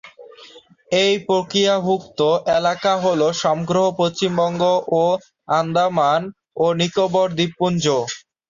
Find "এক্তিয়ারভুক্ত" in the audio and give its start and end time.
1.15-2.19